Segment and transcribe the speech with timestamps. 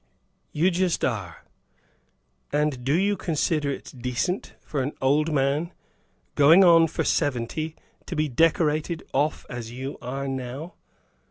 [0.51, 1.45] "You just are.
[2.51, 5.73] And do you consider it decent for an old man,
[6.33, 7.75] going on for seventy,
[8.07, 10.73] to be decorated off as you are now?